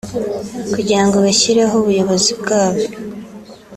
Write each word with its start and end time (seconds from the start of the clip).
kugira 0.73 1.01
ngo 1.05 1.17
bashyireho 1.25 1.75
ubuyobozi 1.81 2.31
bwabo 2.41 2.83